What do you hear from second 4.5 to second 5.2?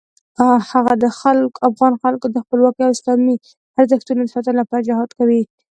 لپاره جهاد